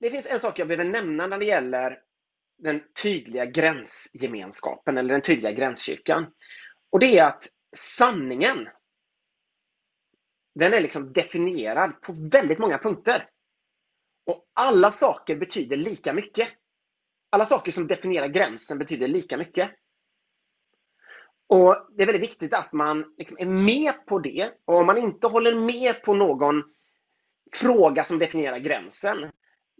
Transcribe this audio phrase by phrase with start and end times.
[0.00, 1.98] det finns en sak jag behöver nämna när det gäller
[2.58, 6.26] den tydliga gränsgemenskapen eller den tydliga gränskyrkan.
[6.90, 8.68] Och det är att sanningen,
[10.54, 13.28] den är liksom definierad på väldigt många punkter.
[14.26, 16.48] Och alla saker betyder lika mycket.
[17.30, 19.70] Alla saker som definierar gränsen betyder lika mycket.
[21.46, 24.50] Och Det är väldigt viktigt att man liksom är med på det.
[24.64, 26.62] Och om man inte håller med på någon
[27.52, 29.30] fråga som definierar gränsen,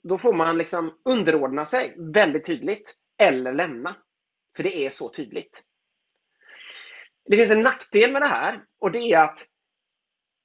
[0.02, 3.96] då får man liksom underordna sig väldigt tydligt eller lämna.
[4.56, 5.62] För det är så tydligt.
[7.24, 9.46] Det finns en nackdel med det här och det är att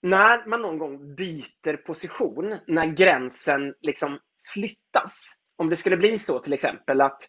[0.02, 4.20] när man någon gång byter position, när gränsen liksom
[4.54, 5.42] flyttas.
[5.56, 7.22] Om det skulle bli så till exempel att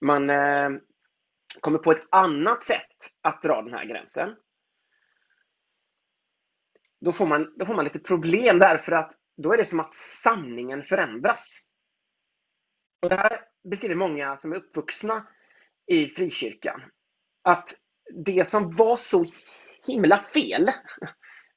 [0.00, 0.70] man eh,
[1.60, 4.36] kommer på ett annat sätt att dra den här gränsen.
[7.00, 9.94] Då får man, då får man lite problem därför att då är det som att
[9.94, 11.66] sanningen förändras.
[13.02, 15.26] Och Det här beskriver många som är uppvuxna
[15.86, 16.82] i frikyrkan.
[17.42, 17.68] Att
[18.24, 19.26] det som var så
[19.86, 20.68] himla fel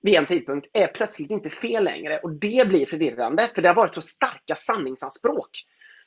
[0.01, 2.19] vid en tidpunkt är plötsligt inte fel längre.
[2.19, 5.49] Och Det blir förvirrande, för det har varit så starka sanningsanspråk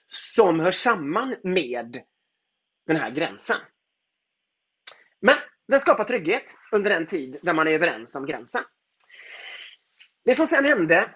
[0.06, 2.02] som hör samman med
[2.86, 3.56] den här gränsen.
[5.20, 5.36] Men
[5.68, 8.62] den skapar trygghet under den tid där man är överens om gränsen.
[10.24, 11.14] Det som sen hände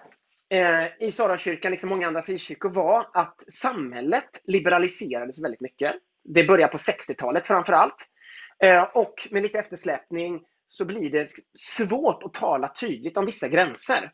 [0.53, 5.95] Eh, i Sarakyrkan, liksom många andra frikyrkor, var att samhället liberaliserades väldigt mycket.
[6.23, 7.95] Det börjar på 60-talet framför allt.
[8.63, 14.11] Eh, och med lite eftersläpning så blir det svårt att tala tydligt om vissa gränser.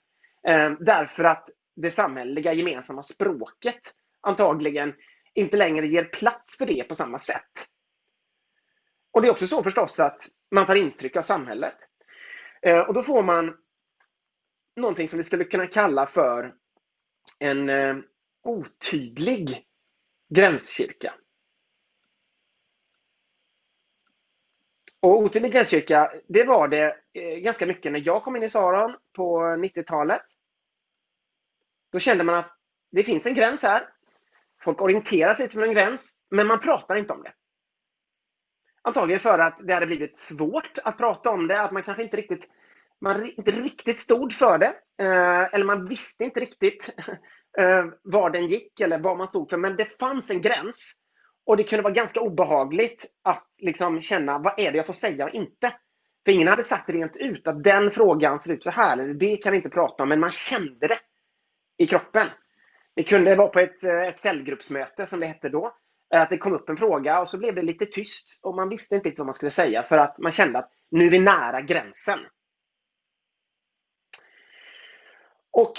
[0.48, 4.94] Eh, därför att det samhälleliga gemensamma språket antagligen
[5.34, 7.67] inte längre ger plats för det på samma sätt.
[9.14, 11.76] Och Det är också så förstås att man tar intryck av samhället.
[12.88, 13.54] Och Då får man
[14.80, 16.54] någonting som vi skulle kunna kalla för
[17.40, 17.98] en eh,
[18.44, 19.66] otydlig
[20.30, 21.14] gränskyrka.
[25.02, 28.98] Och otydlig gränskyrka, det var det eh, ganska mycket när jag kom in i Saron
[29.16, 30.26] på 90-talet.
[31.92, 32.58] Då kände man att
[32.92, 33.89] det finns en gräns här.
[34.62, 37.34] Folk orienterar sig utifrån en gräns, men man pratar inte om det.
[38.82, 42.18] Antagligen för att det hade blivit svårt att prata om det, att man kanske inte
[42.18, 42.50] riktigt,
[43.02, 44.73] man inte riktigt stod för det.
[45.02, 46.95] Eh, eller man visste inte riktigt
[47.60, 49.58] eh, var den gick eller vad man stod för.
[49.58, 50.95] Men det fanns en gräns.
[51.45, 55.26] Och det kunde vara ganska obehagligt att liksom känna, vad är det jag får säga
[55.26, 55.73] och inte?
[56.26, 59.38] För ingen hade sagt rent ut att den frågan ser ut så här, eller det
[59.38, 60.99] kan vi inte prata om, men man kände det
[61.77, 62.27] i kroppen.
[62.95, 65.73] Det kunde vara på ett, eh, ett cellgruppsmöte, som det hette då,
[66.15, 68.95] att det kom upp en fråga och så blev det lite tyst och man visste
[68.95, 72.20] inte vad man skulle säga för att man kände att nu är vi nära gränsen.
[75.59, 75.73] Och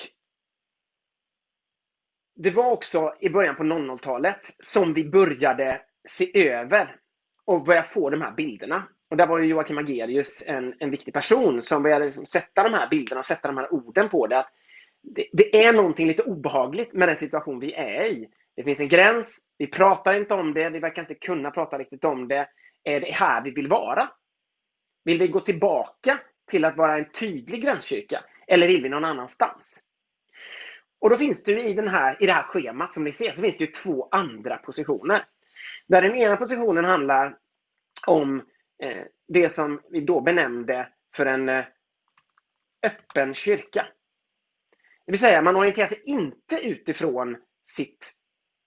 [2.36, 6.96] Det var också i början på 00-talet som vi började se över
[7.44, 8.88] och börja få de här bilderna.
[9.10, 12.74] Och där var ju Joakim Agerius en, en viktig person som började liksom sätta de
[12.74, 14.38] här bilderna och sätta de här orden på det.
[14.38, 14.52] Att
[15.02, 18.28] det, det är någonting lite obehagligt med den situation vi är i.
[18.56, 22.04] Det finns en gräns, vi pratar inte om det, vi verkar inte kunna prata riktigt
[22.04, 22.48] om det.
[22.84, 24.10] Är det här vi vill vara?
[25.04, 26.20] Vill vi gå tillbaka
[26.50, 28.24] till att vara en tydlig gränskyrka?
[28.50, 29.82] Eller vill vi någon annanstans?
[31.00, 33.42] Och då finns det i, den här, i det här schemat som ni ser, så
[33.42, 35.24] finns det två andra positioner.
[35.86, 37.36] Där den ena positionen handlar
[38.06, 38.38] om
[38.82, 41.64] eh, det som vi då benämnde för en eh,
[42.86, 43.86] öppen kyrka.
[45.06, 48.12] Det vill säga, man orienterar sig inte utifrån sitt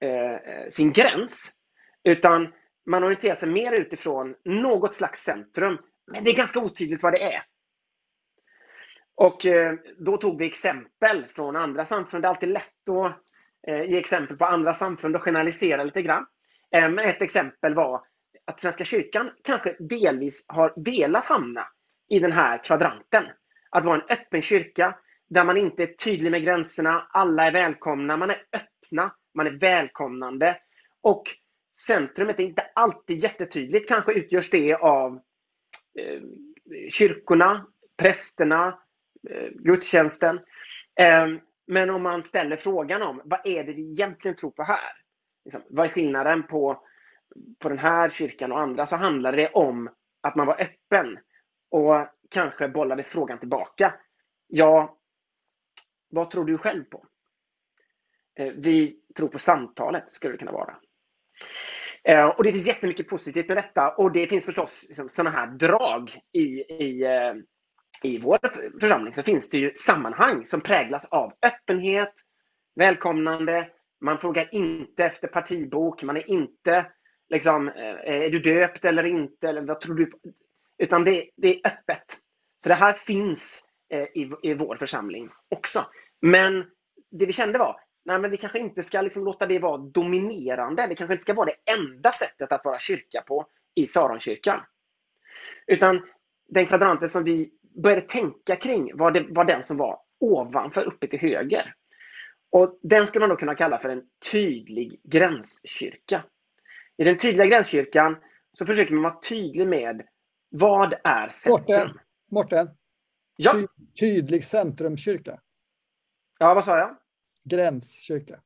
[0.02, 1.58] eh, eh sin gräns.
[2.04, 2.54] Utan
[2.86, 5.78] man orienterar sig mer utifrån något slags centrum.
[6.12, 7.44] Men det är ganska otydligt vad det är.
[9.16, 12.24] Och eh, då tog vi exempel från andra samfund.
[12.24, 13.18] Det är alltid lätt att
[13.68, 16.26] eh, ge exempel på andra samfund och generalisera lite grann.
[16.76, 18.02] Eh, men ett exempel var
[18.46, 21.68] att Svenska kyrkan kanske delvis har velat hamna
[22.10, 23.24] i den här kvadranten.
[23.70, 24.96] Att vara en öppen kyrka
[25.30, 29.60] där man inte är tydlig med gränserna, alla är välkomna, man är öppna man är
[29.60, 30.58] välkomnande.
[31.02, 31.24] Och
[31.78, 33.90] centrumet är inte alltid jättetydligt.
[33.90, 35.14] Kanske utgörs det av
[36.00, 36.22] eh,
[36.90, 37.66] kyrkorna,
[37.98, 38.80] prästerna,
[39.30, 40.40] Eh, gudstjänsten.
[41.00, 41.28] Eh,
[41.68, 44.92] men om man ställer frågan om vad är det vi egentligen tror på här?
[45.46, 46.84] Liksom, vad är skillnaden på,
[47.60, 48.86] på den här kyrkan och andra?
[48.86, 49.90] Så handlar det om
[50.22, 51.18] att man var öppen.
[51.72, 53.94] Och kanske bollades frågan tillbaka.
[54.48, 54.98] Ja,
[56.10, 57.06] vad tror du själv på?
[58.40, 60.76] Eh, vi tror på samtalet, skulle det kunna vara.
[62.04, 65.48] Eh, och Det finns jättemycket positivt med detta och det finns förstås liksom, sådana här
[65.48, 66.44] drag i,
[66.84, 67.34] i, eh,
[68.04, 68.38] i vår
[68.80, 69.14] församling.
[69.14, 72.14] Så finns det ju sammanhang som präglas av öppenhet,
[72.76, 73.70] välkomnande,
[74.02, 76.04] Man frågar inte efter partibok.
[76.04, 76.86] Man är inte
[77.30, 79.50] liksom, eh, är du döpt eller inte?
[79.50, 80.12] Eller vad tror du?
[80.78, 82.20] Utan det, det är öppet.
[82.58, 85.86] Så det här finns eh, i, i vår församling också.
[86.22, 86.66] Men
[87.12, 90.88] det vi kände var, nej men vi kanske inte ska liksom låta det vara dominerande.
[90.88, 94.60] Det kanske inte ska vara det enda sättet att vara kyrka på i Saronkyrkan.
[95.68, 96.02] Utan
[96.50, 101.08] den kvadranten som vi började tänka kring var, det, var den som var ovanför, uppe
[101.08, 101.74] till höger.
[102.52, 106.24] Och Den skulle man då kunna kalla för en tydlig gränskyrka.
[106.98, 108.18] I den tydliga gränskyrkan
[108.54, 110.08] så försöker man vara tydlig med
[110.50, 111.66] vad är centrum?
[111.68, 112.00] Morten,
[112.32, 112.68] Morten.
[113.36, 113.54] Ja.
[113.54, 113.68] Ty
[114.00, 115.40] tydlig centrumkyrka.
[116.40, 116.98] Ja, vad sa jag?
[117.44, 118.42] Gränskyrka.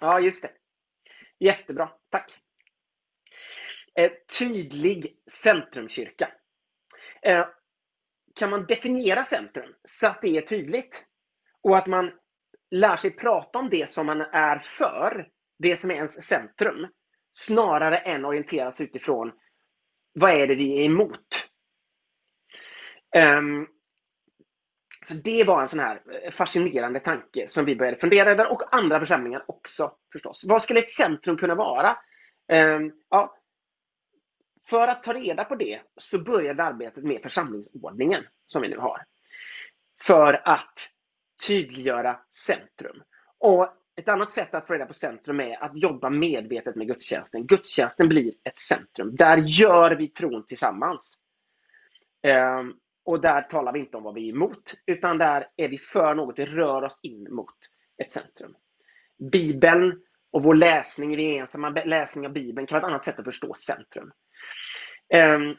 [0.00, 0.50] Ja, just det.
[1.38, 2.30] Jättebra, tack.
[3.94, 6.32] Eh, tydlig centrumkyrka.
[7.22, 7.46] Eh,
[8.38, 11.06] kan man definiera centrum så att det är tydligt?
[11.62, 12.10] Och att man
[12.70, 15.28] lär sig prata om det som man är för,
[15.58, 16.86] det som är ens centrum,
[17.32, 19.32] snarare än orienteras utifrån
[20.12, 21.48] vad är det vi är emot?
[23.16, 23.68] Um,
[25.04, 28.74] så Det var en sån här eh, fascinerande tanke som vi började fundera över och
[28.74, 30.44] andra församlingar också förstås.
[30.48, 31.96] Vad skulle ett centrum kunna vara?
[32.52, 33.36] Um, ja,
[34.68, 39.04] för att ta reda på det så började arbetet med församlingsordningen som vi nu har.
[40.02, 40.90] För att
[41.46, 43.02] tydliggöra centrum.
[43.38, 47.46] Och Ett annat sätt att få reda på centrum är att jobba medvetet med gudstjänsten.
[47.46, 49.16] Gudstjänsten blir ett centrum.
[49.16, 51.22] Där gör vi tron tillsammans.
[52.22, 52.72] Ehm,
[53.04, 56.14] och där talar vi inte om vad vi är emot, utan där är vi för
[56.14, 57.54] något, vi rör oss in mot
[58.02, 58.54] ett centrum.
[59.32, 60.00] Bibeln
[60.32, 64.12] och vår läsning, gemensamma läsning av Bibeln kan vara ett annat sätt att förstå centrum.
[65.14, 65.56] Ehm,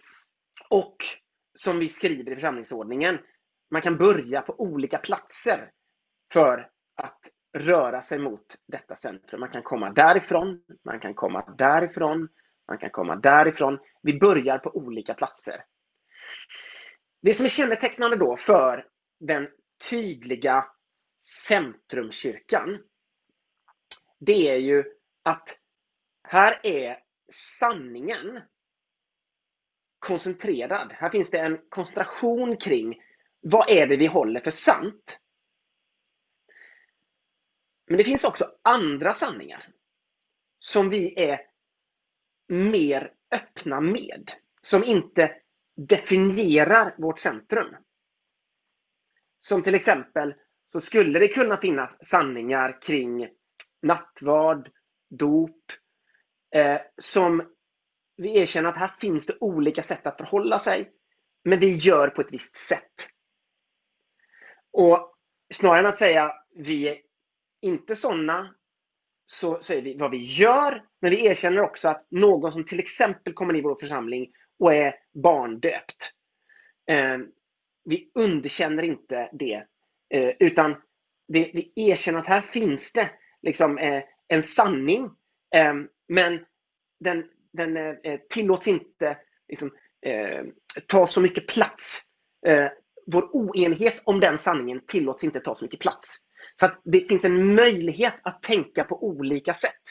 [0.69, 0.97] och
[1.53, 3.19] som vi skriver i församlingsordningen,
[3.71, 5.71] man kan börja på olika platser
[6.33, 7.19] för att
[7.57, 9.39] röra sig mot detta centrum.
[9.39, 12.29] Man kan komma därifrån, man kan komma därifrån,
[12.67, 13.79] man kan komma därifrån.
[14.01, 15.63] Vi börjar på olika platser.
[17.21, 18.85] Det som är kännetecknande då för
[19.19, 19.47] den
[19.89, 20.65] tydliga
[21.47, 22.77] centrumkyrkan,
[24.19, 24.83] det är ju
[25.23, 25.59] att
[26.23, 26.97] här är
[27.31, 28.41] sanningen
[29.99, 30.93] koncentrerad.
[30.93, 33.01] Här finns det en koncentration kring
[33.41, 35.19] vad är det vi håller för sant?
[37.87, 39.65] Men det finns också andra sanningar
[40.59, 41.41] som vi är
[42.47, 44.31] mer öppna med.
[44.61, 45.35] Som inte
[45.75, 47.75] definierar vårt centrum.
[49.39, 50.33] Som till exempel
[50.71, 53.29] så skulle det kunna finnas sanningar kring
[53.81, 54.69] nattvard,
[55.09, 55.61] dop,
[56.55, 57.56] eh, som
[58.17, 60.91] vi erkänner att här finns det olika sätt att förhålla sig,
[61.43, 63.09] men vi gör på ett visst sätt.
[64.71, 65.13] Och
[65.53, 66.97] Snarare än att säga vi är
[67.61, 68.55] inte sådana,
[69.25, 73.33] så säger vi vad vi gör, men vi erkänner också att någon som till exempel
[73.33, 76.13] kommer in i vår församling och är barndöpt.
[76.89, 77.17] Eh,
[77.83, 79.67] vi underkänner inte det,
[80.09, 80.71] eh, utan
[81.27, 83.09] det, vi erkänner att här finns det
[83.41, 85.03] liksom, eh, en sanning,
[85.55, 85.73] eh,
[86.07, 86.45] men
[86.99, 87.23] den,
[87.57, 89.17] den eh, eh, tillåts inte
[89.47, 89.71] liksom,
[90.05, 90.45] eh,
[90.87, 92.03] ta så mycket plats.
[92.47, 92.67] Eh,
[93.05, 96.17] vår oenighet om den sanningen tillåts inte ta så mycket plats.
[96.55, 99.81] Så att det finns en möjlighet att tänka på olika sätt.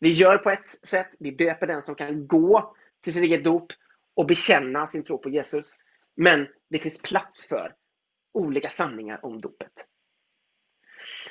[0.00, 2.74] Vi gör på ett sätt, vi döper den som kan gå
[3.04, 3.72] till sitt eget dop
[4.16, 5.74] och bekänna sin tro på Jesus.
[6.16, 7.74] Men det finns plats för
[8.34, 9.72] olika sanningar om dopet.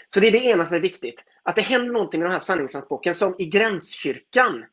[0.09, 1.23] Så det är det ena som är viktigt.
[1.43, 4.65] Att det händer någonting med de här sanningsanspråken som i gränskyrkan.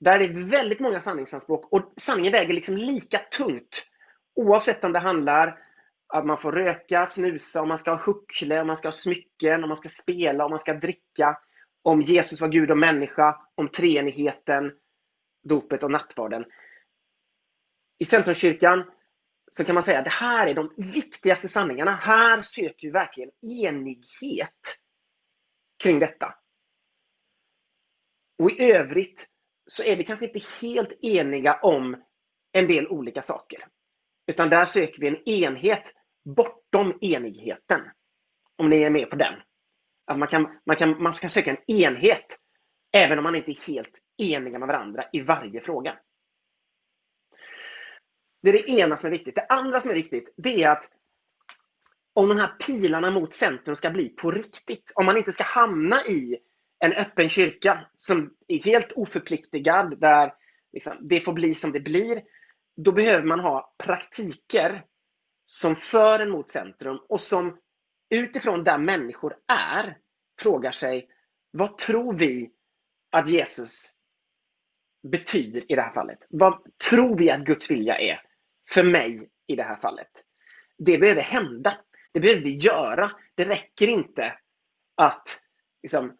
[0.00, 3.90] Där är det väldigt många sanningsanspråk och sanningen väger liksom lika tungt.
[4.34, 5.58] Oavsett om det handlar
[6.06, 9.62] att man får röka, snusa, om man ska ha huckle, om man ska ha smycken,
[9.62, 11.38] om man ska spela, om man ska dricka.
[11.82, 14.72] Om Jesus var Gud och människa, om treenigheten,
[15.48, 16.44] dopet och nattvarden.
[17.98, 18.90] I Centrumkyrkan
[19.50, 21.94] så kan man säga att det här är de viktigaste sanningarna.
[21.94, 24.76] Här söker vi verkligen enighet
[25.82, 26.34] kring detta.
[28.38, 29.26] Och i övrigt
[29.70, 32.02] så är vi kanske inte helt eniga om
[32.52, 33.66] en del olika saker.
[34.26, 37.80] Utan där söker vi en enhet bortom enigheten.
[38.56, 39.34] Om ni är med på den.
[40.06, 42.38] Att man, kan, man, kan, man ska söka en enhet
[42.92, 45.98] även om man inte är helt eniga med varandra i varje fråga.
[48.42, 49.34] Det är det ena som är viktigt.
[49.34, 50.84] Det andra som är viktigt, det är att
[52.14, 56.02] om de här pilarna mot centrum ska bli på riktigt, om man inte ska hamna
[56.02, 56.38] i
[56.80, 60.34] en öppen kyrka som är helt oförpliktigad, där
[60.72, 62.22] liksom det får bli som det blir,
[62.76, 64.84] då behöver man ha praktiker
[65.46, 67.58] som för en mot centrum och som
[68.10, 69.96] utifrån där människor är
[70.40, 71.08] frågar sig
[71.50, 72.50] vad tror vi
[73.10, 73.92] att Jesus
[75.02, 76.18] betyder i det här fallet?
[76.28, 78.22] Vad tror vi att Guds vilja är
[78.70, 80.10] för mig i det här fallet?
[80.78, 81.78] Det behöver hända.
[82.12, 83.10] Det behöver vi göra.
[83.34, 84.38] Det räcker inte
[84.96, 85.42] att
[85.82, 86.16] liksom,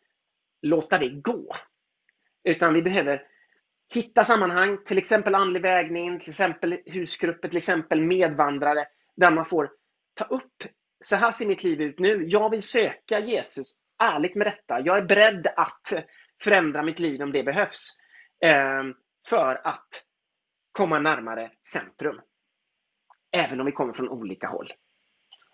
[0.63, 1.53] låta det gå.
[2.45, 3.23] Utan vi behöver
[3.95, 8.87] hitta sammanhang, till exempel andlig vägning, till exempel husgrupper, till exempel medvandrare,
[9.17, 9.71] där man får
[10.15, 10.55] ta upp,
[11.05, 12.25] så här ser mitt liv ut nu.
[12.27, 14.81] Jag vill söka Jesus ärligt med detta.
[14.81, 16.07] Jag är beredd att
[16.43, 17.97] förändra mitt liv om det behövs.
[18.45, 18.95] Ehm,
[19.29, 19.89] för att
[20.73, 22.21] komma närmare centrum.
[23.37, 24.73] Även om vi kommer från olika håll.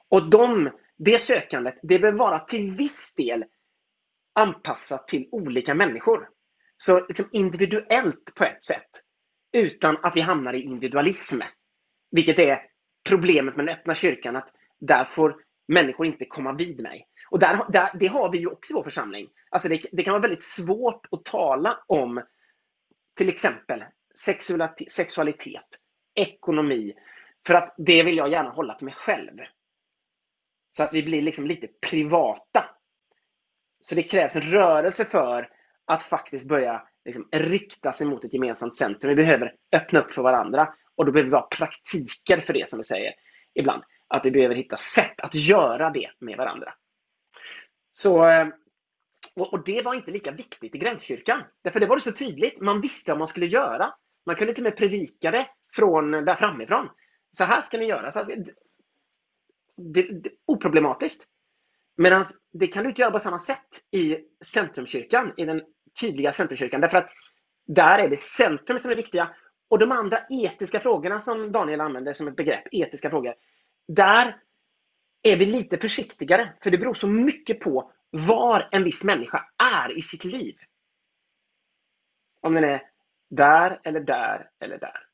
[0.09, 3.45] Och de, det sökandet, det behöver vara till viss del
[4.37, 6.29] anpassat till olika människor.
[6.77, 8.91] Så liksom individuellt på ett sätt.
[9.53, 11.41] Utan att vi hamnar i individualism.
[12.11, 12.61] Vilket är
[13.09, 14.37] problemet med den öppna kyrkan.
[14.37, 14.49] Att
[14.81, 15.37] där får
[15.69, 17.07] människor inte komma vid mig.
[17.31, 19.29] Och där, där, det har vi ju också i vår församling.
[19.51, 22.23] Alltså det, det kan vara väldigt svårt att tala om
[23.17, 23.85] till exempel
[24.89, 25.67] sexualitet,
[26.15, 26.95] ekonomi.
[27.47, 29.39] För att det vill jag gärna hålla för mig själv.
[30.71, 32.76] Så att vi blir liksom lite privata.
[33.89, 35.49] Så det krävs en rörelse för
[35.87, 39.09] att faktiskt börja liksom rikta sig mot ett gemensamt centrum.
[39.09, 42.79] Vi behöver öppna upp för varandra och då behöver vi ha praktiker för det som
[42.79, 43.13] vi säger
[43.55, 43.83] ibland.
[44.09, 46.75] Att vi behöver hitta sätt att göra det med varandra.
[47.93, 48.47] Så, eh,
[49.35, 51.43] och det var inte lika viktigt i Gränskyrkan.
[51.65, 52.61] Därför det var det så tydligt.
[52.61, 53.95] Man visste vad man skulle göra.
[54.27, 56.89] Man kunde till och med predika det från där framifrån.
[57.33, 58.11] Så här ska ni göra.
[58.11, 58.45] Så här,
[59.77, 61.29] det, det, oproblematiskt.
[61.97, 65.63] Medan det kan du inte göra på samma sätt i Centrumkyrkan, i den
[66.01, 66.81] tydliga Centrumkyrkan.
[66.81, 67.11] Därför att
[67.67, 69.35] där är det centrum som är viktiga.
[69.69, 73.35] Och de andra etiska frågorna som Daniel använder som ett begrepp, etiska frågor.
[73.89, 74.41] Där
[75.23, 76.53] är vi lite försiktigare.
[76.63, 80.57] För det beror så mycket på var en viss människa är i sitt liv.
[82.41, 82.83] Om den är
[83.31, 85.07] där eller där eller där.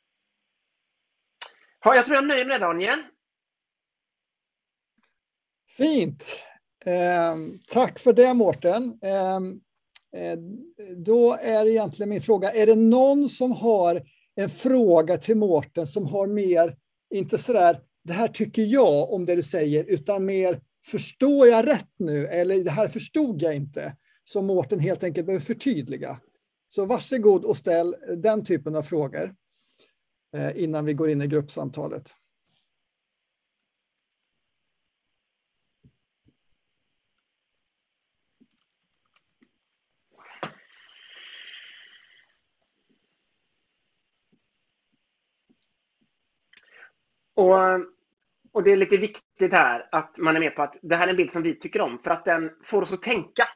[1.84, 3.02] Ja, jag tror jag nöjer mig med det Daniel.
[5.76, 6.42] Fint.
[6.84, 7.36] Eh,
[7.68, 8.98] tack för det Mårten.
[9.02, 9.60] Ehm,
[10.16, 10.38] eh,
[10.96, 14.02] då är egentligen min fråga, är det någon som har
[14.34, 16.76] en fråga till Mårten som har mer,
[17.14, 21.92] inte sådär, det här tycker jag om det du säger, utan mer, förstår jag rätt
[21.98, 22.26] nu?
[22.26, 23.96] Eller det här förstod jag inte.
[24.24, 26.20] Som Mårten helt enkelt behöver förtydliga.
[26.68, 29.34] Så varsågod och ställ den typen av frågor
[30.36, 32.14] eh, innan vi går in i gruppsamtalet.
[47.42, 47.80] Och,
[48.52, 51.10] och det är lite viktigt här att man är med på att det här är
[51.10, 53.48] en bild som vi tycker om för att den får oss att tänka.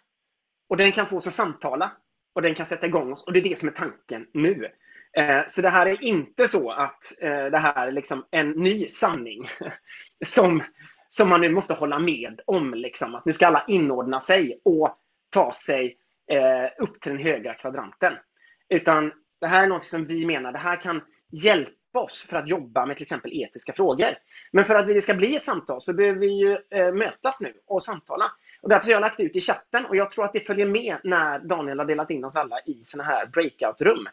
[0.69, 1.93] Och den kan få oss att samtala.
[2.35, 3.25] Och den kan sätta igång oss.
[3.25, 4.69] Och det är det som är tanken nu.
[5.17, 8.89] Eh, så det här är inte så att eh, det här är liksom en ny
[8.89, 9.45] sanning
[10.25, 10.63] som,
[11.09, 12.75] som man nu måste hålla med om.
[12.75, 13.15] Liksom.
[13.15, 14.99] Att nu ska alla inordna sig och
[15.31, 15.97] ta sig
[16.31, 18.13] eh, upp till den högra kvadranten.
[18.69, 22.49] Utan det här är något som vi menar, det här kan hjälpa oss för att
[22.49, 24.15] jobba med till exempel etiska frågor.
[24.53, 27.53] Men för att det ska bli ett samtal så behöver vi ju eh, mötas nu
[27.67, 28.25] och samtala.
[28.63, 30.97] Och därför har jag lagt ut i chatten och jag tror att det följer med
[31.05, 34.07] när Daniel har delat in oss alla i såna här breakout-rum.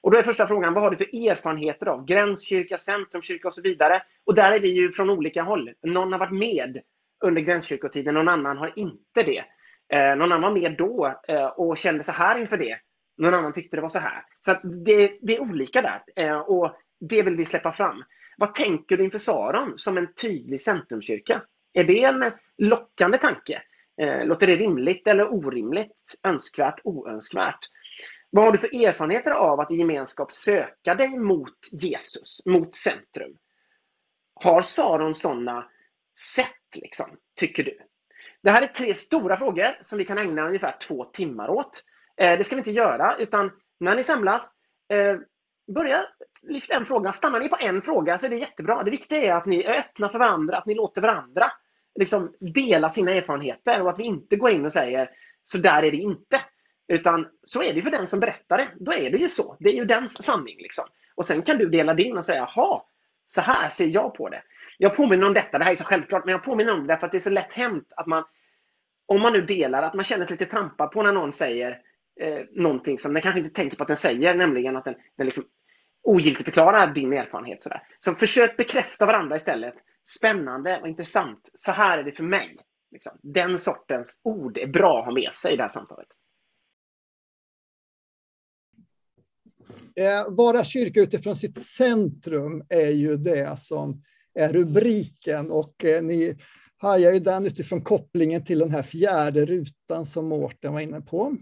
[0.00, 3.62] Och då är första frågan, vad har du för erfarenheter av gränskyrka, centrumkyrka och så
[3.62, 4.02] vidare?
[4.26, 5.70] Och där är vi ju från olika håll.
[5.82, 6.78] Någon har varit med
[7.24, 9.44] under gränskyrkotiden, någon annan har inte det.
[9.92, 12.78] Eh, någon annan var med då eh, och kände så här inför det.
[13.18, 14.24] Någon annan tyckte det var så här.
[14.40, 14.52] Så
[14.84, 16.02] det, det, är olika där.
[16.16, 16.76] Eh, och
[17.08, 18.04] det vill vi släppa fram.
[18.36, 21.42] Vad tänker du inför Saron som en tydlig centrumkyrka?
[21.72, 23.62] Är det en lockande tanke?
[24.00, 26.14] Eh, låter det rimligt eller orimligt?
[26.22, 27.58] Önskvärt, oönskvärt?
[28.30, 33.36] Vad har du för erfarenheter av att i gemenskap söka dig mot Jesus, mot centrum?
[34.34, 35.66] Har Saron sådana
[36.36, 37.06] sätt, liksom,
[37.36, 37.78] tycker du?
[38.42, 41.82] Det här är tre stora frågor som vi kan ägna ungefär två timmar åt.
[42.16, 44.52] Eh, det ska vi inte göra, utan när ni samlas,
[44.92, 45.16] eh,
[45.74, 46.06] börja
[46.42, 47.12] lyfta en fråga.
[47.12, 48.82] Stannar ni på en fråga så är det jättebra.
[48.82, 51.52] Det viktiga är att ni är öppna för varandra, att ni låter varandra
[51.94, 55.10] liksom dela sina erfarenheter och att vi inte går in och säger
[55.44, 56.40] så där är det inte.
[56.88, 58.68] Utan så är det för den som berättar det.
[58.76, 59.56] Då är det ju så.
[59.60, 60.56] Det är ju dens sanning.
[60.58, 60.84] Liksom.
[61.14, 62.82] Och sen kan du dela din och säga, jaha,
[63.26, 64.42] så här ser jag på det.
[64.78, 67.06] Jag påminner om detta, det här är så självklart, men jag påminner om det för
[67.06, 68.24] att det är så lätt hänt att man,
[69.06, 71.78] om man nu delar, att man känner sig lite trampad på när någon säger
[72.20, 75.26] eh, någonting som den kanske inte tänker på att den säger, nämligen att den, den
[75.26, 75.44] liksom
[76.02, 77.62] ogiltigförklarar din erfarenhet.
[77.62, 77.82] Sådär.
[77.98, 79.74] Så försök bekräfta varandra istället.
[80.18, 81.50] Spännande och intressant.
[81.54, 82.54] Så här är det för mig.
[82.92, 83.18] Liksom.
[83.22, 86.08] Den sortens ord är bra att ha med sig i det här samtalet.
[89.96, 94.02] Eh, vara kyrka utifrån sitt centrum är ju det som
[94.34, 96.36] är rubriken och eh, ni
[96.76, 101.36] hajar ju den utifrån kopplingen till den här fjärde rutan som Mårten var inne på.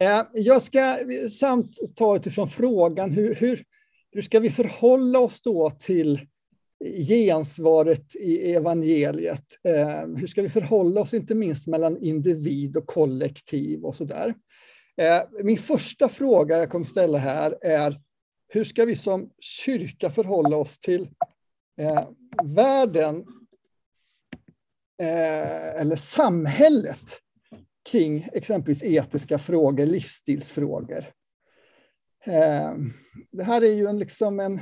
[0.00, 0.98] Eh, jag ska
[1.30, 3.64] samt ta utifrån frågan hur, hur,
[4.12, 6.20] hur ska vi förhålla oss då till
[7.08, 9.44] gensvaret i evangeliet?
[9.64, 14.34] Eh, hur ska vi förhålla oss inte minst mellan individ och kollektiv och så där?
[14.96, 18.00] Eh, min första fråga jag kommer ställa här är
[18.48, 21.08] hur ska vi som kyrka förhålla oss till
[21.80, 22.08] eh,
[22.44, 23.16] världen
[25.02, 27.20] eh, eller samhället
[27.90, 31.04] kring exempelvis etiska frågor, livsstilsfrågor.
[32.24, 32.74] Eh,
[33.30, 34.60] det här är ju en, liksom en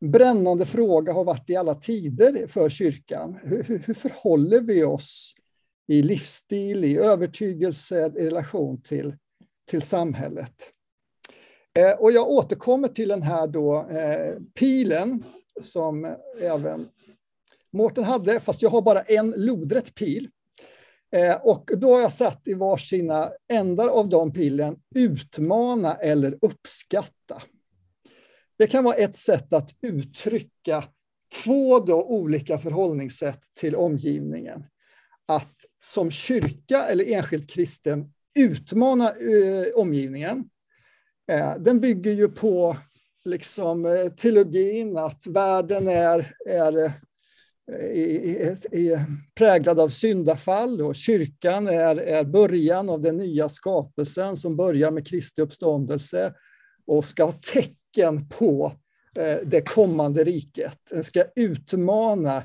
[0.00, 3.38] brännande fråga, har varit i alla tider för kyrkan.
[3.42, 5.34] Hur, hur förhåller vi oss
[5.86, 9.16] i livsstil, i övertygelser i relation till
[9.68, 10.54] till samhället.
[11.78, 15.24] Eh, och jag återkommer till den här då, eh, pilen
[15.60, 16.88] som även
[17.72, 20.30] Mårten hade, fast jag har bara en lodrätt pil.
[21.12, 27.42] Eh, och då har jag satt i varsina ändar av de pilen utmana eller uppskatta.
[28.58, 30.84] Det kan vara ett sätt att uttrycka
[31.44, 34.64] två då olika förhållningssätt till omgivningen.
[35.26, 40.44] Att som kyrka eller enskilt kristen utmana eh, omgivningen.
[41.30, 42.76] Eh, den bygger ju på
[43.24, 46.92] liksom, teologin att världen är, är
[47.68, 54.90] är präglad av syndafall och kyrkan är, är början av den nya skapelsen som börjar
[54.90, 56.34] med Kristi uppståndelse
[56.86, 58.72] och ska ha tecken på
[59.16, 60.78] eh, det kommande riket.
[60.90, 62.36] Den ska utmana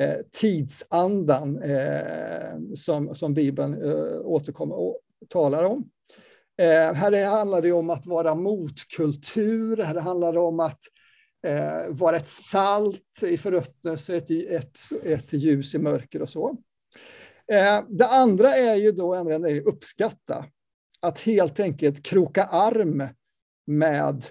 [0.00, 3.82] eh, tidsandan eh, som, som Bibeln
[4.24, 5.90] återkommer, och talar om.
[6.58, 10.80] Här handlar det om att vara motkultur, här handlar det om att
[11.46, 16.56] eh, vara ett salt i förruttnelse, ett, ett, ett ljus i mörker och så.
[17.52, 20.44] Eh, det andra är ju då är uppskatta,
[21.00, 23.08] att helt enkelt kroka arm
[23.66, 24.26] med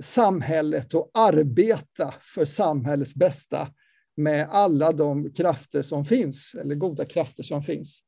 [0.00, 3.68] samhället och arbeta för samhällets bästa
[4.16, 8.00] med alla de krafter som finns, eller goda krafter som finns.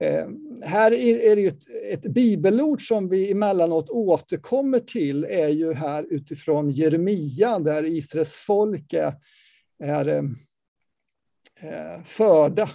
[0.00, 0.28] Eh,
[0.62, 6.70] här är det ett, ett bibelord som vi emellanåt återkommer till, är ju här utifrån
[6.70, 9.14] Jeremia, där Israels folk är,
[9.84, 10.36] är ehm,
[11.60, 12.70] eh, förda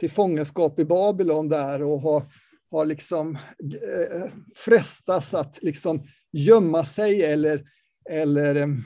[0.00, 2.22] till fångenskap i Babylon där och har,
[2.70, 4.22] har liksom eh,
[4.54, 7.64] frestas att liksom gömma sig eller,
[8.10, 8.82] eller ehm,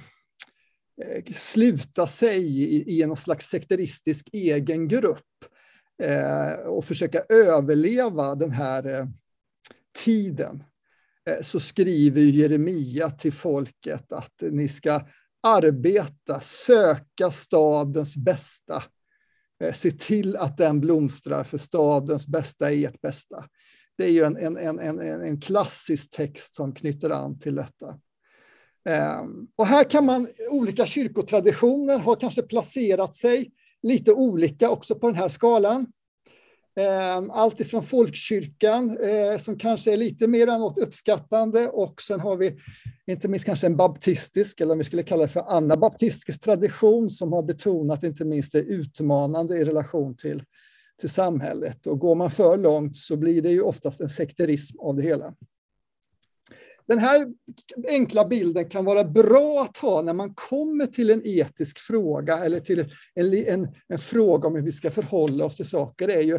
[1.02, 5.33] eh, sluta sig i, i någon slags sekteristisk egen grupp.
[6.02, 9.06] Eh, och försöka överleva den här eh,
[10.04, 10.64] tiden
[11.30, 15.00] eh, så skriver Jeremia till folket att ni ska
[15.42, 18.82] arbeta, söka stadens bästa.
[19.64, 23.44] Eh, se till att den blomstrar, för stadens bästa är ert bästa.
[23.98, 27.98] Det är ju en, en, en, en, en klassisk text som knyter an till detta.
[28.88, 29.22] Eh,
[29.56, 33.50] och här kan man, olika kyrkotraditioner har kanske placerat sig
[33.84, 35.86] lite olika också på den här skalan.
[36.76, 42.20] Ehm, allt ifrån folkkyrkan, eh, som kanske är lite mer än något uppskattande, och sen
[42.20, 42.58] har vi
[43.06, 47.32] inte minst kanske en baptistisk, eller om vi skulle kalla det för anabaptistisk tradition, som
[47.32, 50.42] har betonat inte minst det utmanande i relation till,
[51.00, 51.86] till samhället.
[51.86, 55.34] Och går man för långt så blir det ju oftast en sekterism av det hela.
[56.86, 57.26] Den här
[57.88, 62.60] enkla bilden kan vara bra att ha när man kommer till en etisk fråga eller
[62.60, 66.08] till en, en, en fråga om hur vi ska förhålla oss till saker.
[66.08, 66.38] är ju,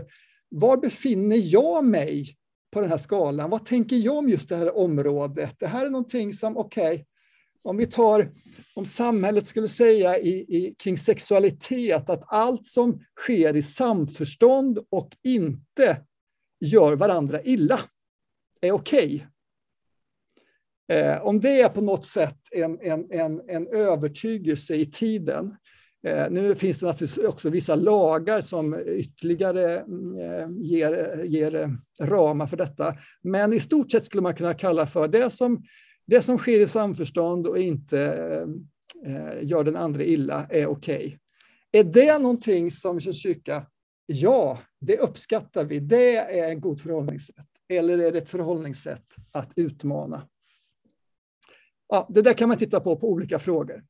[0.49, 2.35] var befinner jag mig
[2.71, 3.49] på den här skalan?
[3.49, 5.55] Vad tänker jag om just det här området?
[5.59, 7.05] Det här är någonting som, okej, okay,
[7.63, 8.31] om vi tar,
[8.75, 15.09] om samhället skulle säga i, i, kring sexualitet att allt som sker i samförstånd och
[15.23, 16.01] inte
[16.59, 17.79] gör varandra illa
[18.61, 19.15] är okej.
[19.15, 19.27] Okay.
[20.87, 25.55] Eh, om det är på något sätt en, en, en, en övertygelse i tiden.
[26.07, 31.69] Eh, nu finns det naturligtvis också vissa lagar som ytterligare mm, eh, ger, ger eh,
[32.01, 32.95] ramar för detta.
[33.21, 35.63] Men i stort sett skulle man kunna kalla för det som,
[36.05, 37.99] det som sker i samförstånd och inte
[39.05, 41.05] eh, eh gör den andra illa är okej.
[41.05, 41.17] Okay.
[41.71, 43.65] Är det någonting som vi kyrka,
[44.05, 45.79] ja, det uppskattar vi.
[45.79, 47.45] Det är ett gott förhållningssätt.
[47.69, 50.21] Eller är det ett förhållningssätt att utmana?
[51.87, 53.83] Ja, det där kan man titta på på olika frågor.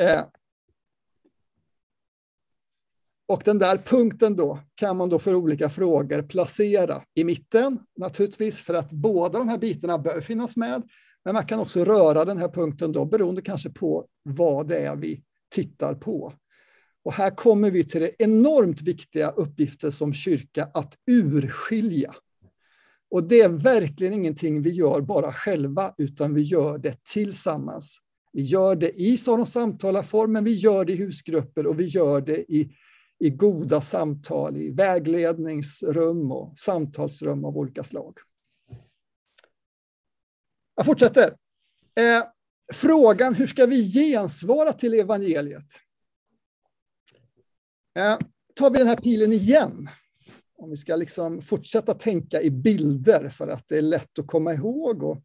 [0.00, 0.22] Eh,
[3.28, 8.60] och den där punkten då kan man då för olika frågor placera i mitten, naturligtvis
[8.60, 10.82] för att båda de här bitarna bör finnas med.
[11.24, 14.96] Men man kan också röra den här punkten då, beroende kanske på vad det är
[14.96, 15.22] vi
[15.54, 16.32] tittar på.
[17.04, 22.14] Och här kommer vi till det enormt viktiga uppgifter som kyrka att urskilja.
[23.10, 27.98] Och det är verkligen ingenting vi gör bara själva, utan vi gör det tillsammans.
[28.32, 32.20] Vi gör det i sådana samtalarform, men vi gör det i husgrupper och vi gör
[32.20, 32.76] det i,
[33.18, 38.18] i goda samtal, i vägledningsrum och samtalsrum av olika slag.
[40.76, 41.36] Jag fortsätter.
[41.94, 42.24] Eh,
[42.72, 45.80] frågan hur ska vi gensvara till evangeliet?
[47.98, 48.18] Eh,
[48.54, 49.88] tar vi den här pilen igen.
[50.58, 54.54] Om vi ska liksom fortsätta tänka i bilder för att det är lätt att komma
[54.54, 55.02] ihåg.
[55.02, 55.22] Och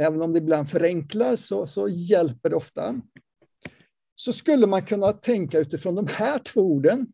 [0.00, 3.00] även om det ibland förenklar så, så hjälper det ofta.
[4.14, 7.12] Så skulle man kunna tänka utifrån de här två orden.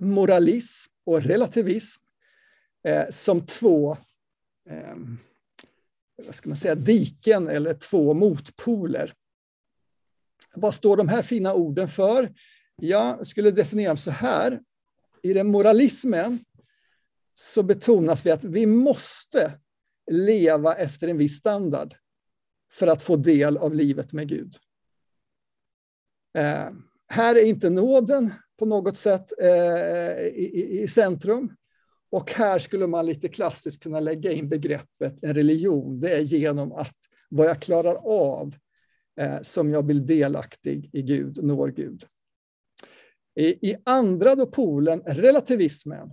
[0.00, 2.02] Moralism och relativism
[2.84, 3.96] eh, som två
[4.70, 4.96] eh,
[6.24, 9.12] vad ska man säga, diken eller två motpoler.
[10.54, 12.34] Vad står de här fina orden för?
[12.76, 14.60] Jag skulle definiera dem så här.
[15.26, 16.44] I den moralismen
[17.34, 19.58] så betonas vi att vi måste
[20.10, 21.94] leva efter en viss standard
[22.72, 24.56] för att få del av livet med Gud.
[26.38, 26.68] Eh,
[27.08, 31.52] här är inte nåden på något sätt eh, i, i, centrum.
[32.10, 36.00] Och här skulle man lite klassiskt kunna lägga in begreppet en religion.
[36.00, 36.96] Det är genom att
[37.28, 38.54] vad jag klarar av
[39.20, 42.06] eh, som jag blir delaktig i Gud, når Gud.
[43.36, 46.12] I, i andra då polen, relativismen,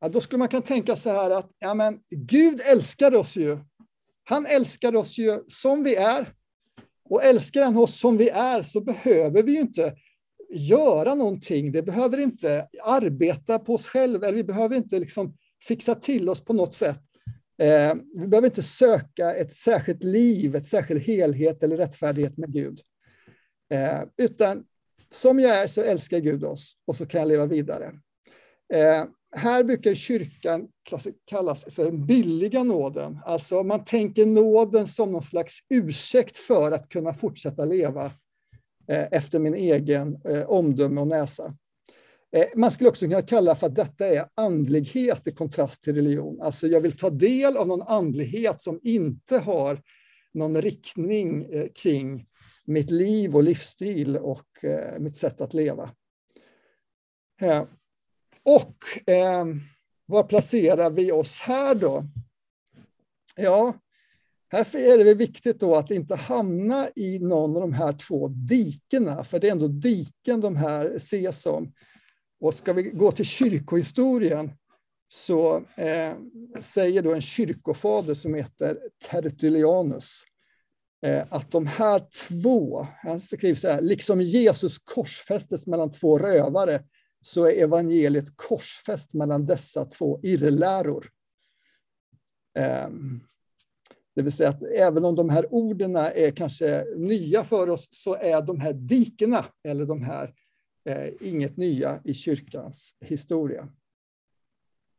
[0.00, 3.58] ja, då skulle man kunna tänka så här att ja, men Gud älskar oss ju.
[4.24, 6.34] Han älskar oss ju som vi är.
[7.04, 9.94] Och älskar han oss som vi är så behöver vi ju inte
[10.50, 11.72] göra någonting.
[11.72, 15.36] Det behöver inte arbeta på oss själva, eller vi behöver inte liksom
[15.68, 17.00] fixa till oss på något sätt.
[17.58, 22.80] Eh, vi behöver inte söka ett särskilt liv, ett särskild helhet eller rättfärdighet med Gud.
[23.72, 24.64] Eh, utan
[25.14, 27.92] som jag är så älskar Gud oss och så kan jag leva vidare.
[28.74, 29.04] Eh,
[29.36, 30.68] här brukar kyrkan
[31.24, 33.18] kallas för den billiga nåden.
[33.24, 38.12] Alltså man tänker nåden som någon slags ursäkt för att kunna fortsätta leva
[38.90, 41.54] Eh, efter min egen eh, omdöme och näsa.
[42.36, 46.40] Eh, man skulle också kunna kalla för att detta är andlighet i kontrast till religion.
[46.42, 49.80] Alltså jag vill ta del av någon andlighet som inte har
[50.34, 52.26] någon riktning eh, kring
[52.70, 55.94] mitt liv och livsstil och eh, mitt sätt att leva.
[57.40, 57.64] Eh,
[58.42, 59.44] och eh,
[60.06, 62.04] var placerar vi oss här då?
[63.36, 63.74] Ja,
[64.52, 69.24] här är det viktigt då att inte hamna i någon av de här två dikena,
[69.24, 71.72] för det är ändå diken de här ses som.
[72.40, 74.50] Och ska vi gå till kyrkohistorien
[75.08, 76.14] så eh,
[76.60, 78.78] säger då en kyrkofader som heter
[79.10, 80.24] Tertullianus
[81.02, 86.82] Eh, att de här två, han skriver så här, liksom Jesus korsfästes mellan två rövare
[87.20, 91.06] så är evangeliet korsfäst mellan dessa två irrläror.
[92.58, 93.20] Ehm,
[94.16, 98.14] det vill säga att även om de här orden är kanske nya för oss så
[98.14, 100.34] är de här dikena, eller de här,
[100.84, 103.68] eh, inget nya i kyrkans historia.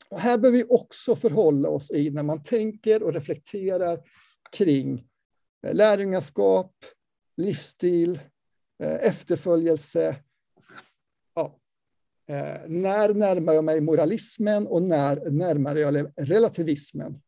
[0.09, 3.99] Och här behöver vi också förhålla oss i när man tänker och reflekterar
[4.51, 5.07] kring
[5.63, 6.75] Eh, lärjungaskap,
[7.37, 8.19] livsstil,
[8.83, 10.15] eh, efterföljelse.
[11.33, 11.59] Ja.
[12.27, 17.21] Eh, när närmar jag mig moralismen och när närmar jag mig relativismen?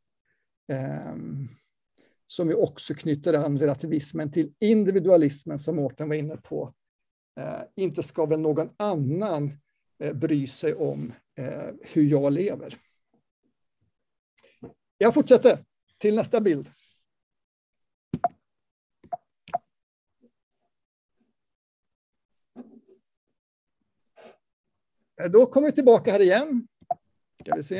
[0.67, 1.47] Ehm,
[2.25, 6.73] som ju också knyter an relativismen till individualismen som Mårten var inne på.
[7.75, 9.51] Inte ska väl någon annan
[10.13, 11.13] bry sig om
[11.81, 12.77] hur jag lever.
[14.97, 15.65] Jag fortsätter
[15.97, 16.69] till nästa bild.
[25.23, 26.67] Eh, då kommer vi tillbaka här igen.
[27.41, 27.79] Ska vi se.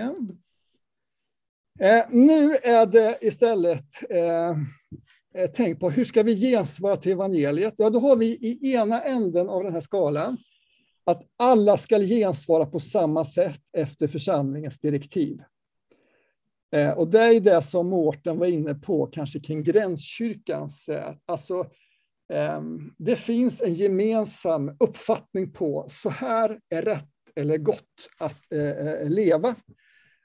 [1.79, 4.56] Eh, nu är det istället eh,
[5.53, 7.73] tänkt på hur ska vi gensvara till evangeliet?
[7.77, 10.38] Ja, då har vi i ena änden av den här skalan
[11.06, 15.41] att alla ska gensvara på samma sätt efter församlingens direktiv.
[16.75, 20.89] Eh, och det är det som Mårten var inne på, kanske kring Gränskyrkans...
[20.89, 21.65] Eh, alltså,
[22.34, 28.88] ehm, det finns en gemensam uppfattning på så här är rätt eller gott att eh,
[28.88, 29.56] eh, leva.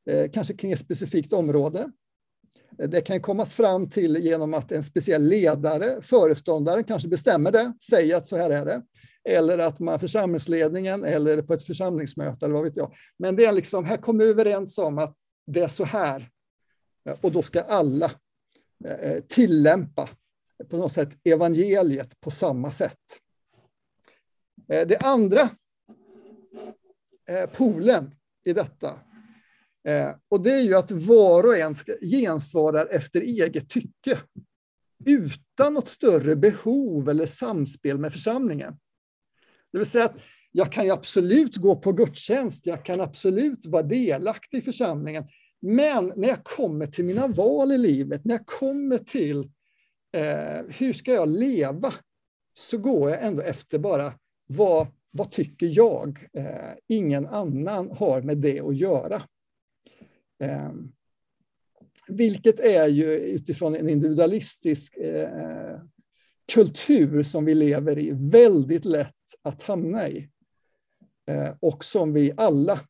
[0.06, 1.90] Eh, kanske kring ett specifikt område.
[2.70, 8.16] Det kan kommas fram till genom att en speciell ledare, föreståndaren, kanske bestämmer det, säger
[8.16, 8.82] att så här är det.
[9.24, 12.94] Eller att man församlingsledningen eller på ett församlingsmöte eller vad vet jag.
[13.18, 15.16] Men det är liksom, här kommer vi överens om att
[15.46, 16.30] det är så här.
[17.08, 18.10] Eh, och då ska alla
[18.84, 20.08] eh, tillämpa
[20.70, 22.98] på något sätt evangeliet på samma sätt.
[24.66, 25.50] Det andra
[27.28, 28.10] Eh, polen
[28.44, 28.88] i detta,
[29.88, 34.18] eh, och det är ju att var och en gensvarar efter eget tycke
[35.04, 38.78] utan något större behov eller samspel med församlingen.
[39.72, 40.16] Det vill säga att
[40.52, 45.24] jag kan ju absolut gå på gudstjänst, jag kan absolut vara delaktig i församlingen,
[45.60, 49.50] men när jag kommer till mina val i livet, när jag kommer till
[50.12, 51.94] eh, hur ska jag leva,
[52.54, 54.12] så går jag ändå efter bara
[54.46, 54.86] vad,
[55.18, 56.28] vad tycker jag?
[56.32, 59.22] Eh, ingen annan har med det att göra.
[60.42, 60.72] Eh,
[62.08, 65.80] vilket är ju utifrån en individualistisk eh,
[66.52, 70.28] kultur som vi lever i väldigt lätt att hamna i.
[71.26, 72.80] Eh, och som vi alla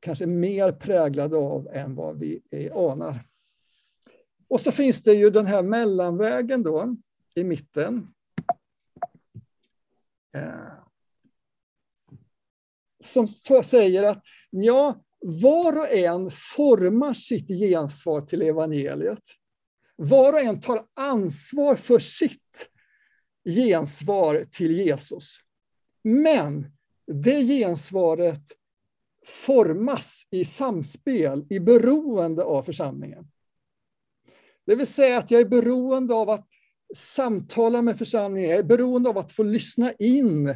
[0.00, 2.40] kanske är mer präglade av än vad vi
[2.74, 3.24] anar.
[4.48, 6.96] Och så finns det ju den här mellanvägen då
[7.34, 8.08] i mitten.
[10.36, 10.82] Eh,
[13.02, 13.28] som
[13.62, 19.22] säger att ja, var och en formar sitt gensvar till evangeliet.
[19.96, 22.68] Var och en tar ansvar för sitt
[23.44, 25.38] gensvar till Jesus.
[26.02, 26.66] Men
[27.06, 28.42] det gensvaret
[29.26, 33.28] formas i samspel, i beroende av församlingen.
[34.66, 36.48] Det vill säga att jag är beroende av att
[36.94, 40.54] samtala med församlingen, jag är beroende av att få lyssna in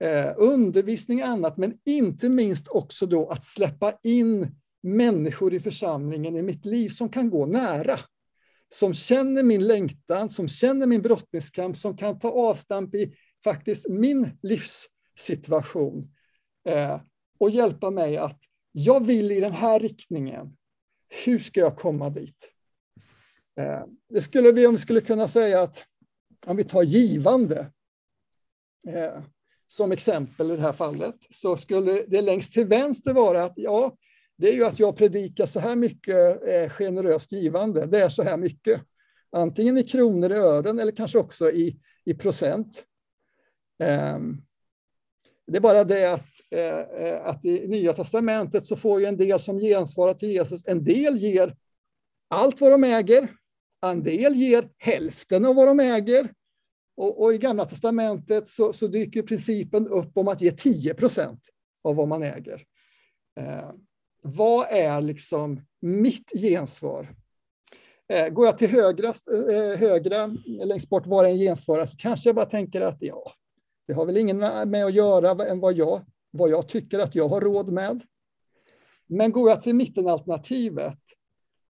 [0.00, 6.36] eh, undervisning och annat, men inte minst också då att släppa in människor i församlingen
[6.36, 7.98] i mitt liv som kan gå nära.
[8.68, 14.30] Som känner min längtan, som känner min brottningskamp, som kan ta avstamp i faktiskt min
[14.42, 16.12] livssituation.
[16.68, 17.00] Eh,
[17.38, 18.40] och hjälpa mig att
[18.72, 20.56] jag vill i den här riktningen.
[21.24, 22.50] Hur ska jag komma dit?
[23.60, 25.84] Eh, det skulle vi, om vi skulle kunna säga att
[26.46, 27.72] om vi tar givande
[28.88, 29.22] eh,
[29.66, 33.96] som exempel i det här fallet, så skulle det längst till vänster vara att ja,
[34.36, 37.86] det är ju att jag predikar så här mycket eh, generöst givande.
[37.86, 38.80] Det är så här mycket.
[39.32, 42.84] Antingen i kronor i ören eller kanske också i, i procent.
[43.82, 44.36] Ehm,
[45.46, 49.16] det är bara det att, eh, eh, att i Nya Testamentet så får ju en
[49.16, 51.56] del som gensvarar till Jesus, en del ger
[52.28, 53.28] allt vad de äger,
[53.86, 56.28] en del ger hälften av vad de äger.
[56.96, 61.40] Och, och i Gamla Testamentet så, så, dyker principen upp om att ge 10 procent
[61.84, 62.62] av vad man äger.
[63.40, 63.70] Eh,
[64.22, 67.14] vad är liksom mitt gensvar?
[68.12, 69.08] Eh, går jag till högra,
[69.52, 70.26] eh, högra
[70.64, 73.32] längst bort, var en gensvarare, så kanske jag bara tänker att ja,
[73.86, 77.28] det har väl ingen med att göra än vad jag, vad jag tycker att jag
[77.28, 78.00] har råd med.
[79.06, 80.98] Men går jag till mittenalternativet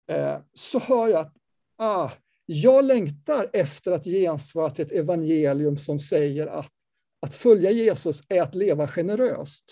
[0.07, 1.33] eh, så hör jag att
[1.77, 2.11] ah,
[2.45, 6.71] jag längtar efter att gensvara till ett evangelium som säger att
[7.25, 9.63] att följa Jesus är att leva generöst.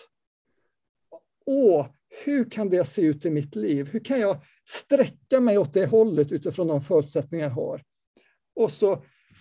[1.45, 1.87] Åh,
[2.25, 3.89] hur kan det se ut i mitt liv?
[3.91, 4.37] Hur kan jag
[4.69, 7.81] sträcka mig åt det hållet utifrån de förutsättningar jag har?
[8.55, 8.95] Och så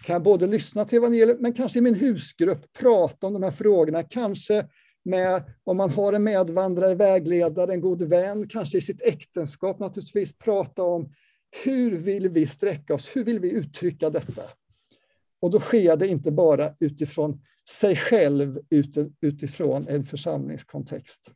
[0.05, 3.51] kan jag både lyssna till evangeliet, men kanske i min husgrupp prata om de här
[3.51, 4.03] frågorna.
[4.03, 4.66] Kanske
[5.05, 10.38] med, om man har en medvandrare, vägledare, en god vän, kanske i sitt äktenskap naturligtvis,
[10.38, 11.12] prata om
[11.65, 13.17] hur vill vi sträcka oss?
[13.17, 14.43] Hur vill vi uttrycka detta?
[15.41, 18.61] Och då sker det inte bara utifrån sig själv,
[19.21, 21.31] utifrån en församlingskontext.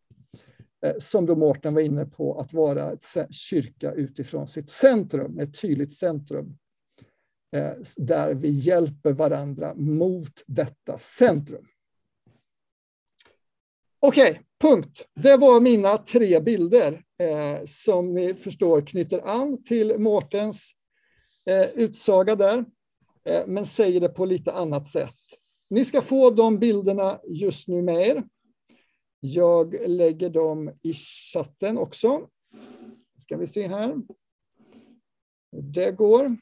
[0.84, 5.60] Eh, som då Mårten var inne på, att vara ett kyrka utifrån sitt centrum, ett
[5.60, 6.58] tydligt centrum.
[7.56, 11.66] Eh, där vi hjälper varandra mot detta centrum.
[14.00, 15.06] Okej, okay, punkt.
[15.14, 20.72] Det var mina tre bilder eh, som ni förstår knyter an till Mårtens
[21.46, 22.64] eh, utsaga där,
[23.24, 25.14] eh, men säger det på lite annat sätt.
[25.70, 28.24] Ni ska få de bilderna just nu med er.
[29.20, 30.92] Jag lägger dem i
[31.32, 32.28] chatten också.
[33.16, 33.94] Ska vi se här.
[35.52, 36.36] Det går.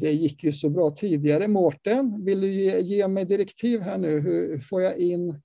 [0.00, 1.48] Det gick ju så bra tidigare.
[1.48, 4.20] Mårten, vill du ge, ge mig direktiv här nu?
[4.20, 5.40] Hur får jag in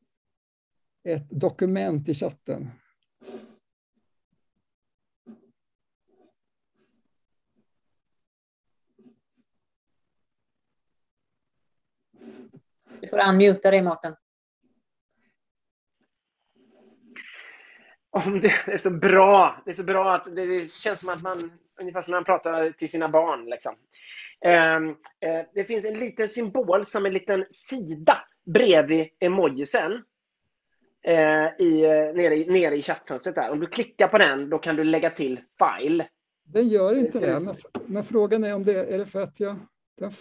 [1.03, 2.71] ett dokument i chatten?
[13.01, 14.15] Du får unmuta dig, Mårten.
[18.13, 19.61] om det är så bra.
[19.65, 21.51] Det är så bra att det, det känns som att man,
[21.83, 23.45] ungefär som när man pratar till sina barn.
[23.45, 23.73] Liksom.
[24.45, 29.91] Eh, eh, det finns en liten symbol som en liten sida bredvid emojisen.
[31.05, 33.49] Eh, i, eh, nere, i, nere i chattfönstret där.
[33.49, 36.07] Om du klickar på den, då kan du lägga till file.
[36.45, 39.55] Den gör inte det, men, men, frågan är om det är det för att jag...
[39.99, 40.11] Den